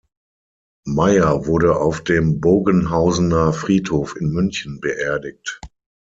Meyer 0.87 1.45
wurde 1.45 1.75
auf 1.79 2.03
dem 2.03 2.41
Bogenhausener 2.41 3.53
Friedhof 3.53 4.15
in 4.19 4.31
München 4.31 4.79
beerdigt. 4.81 5.61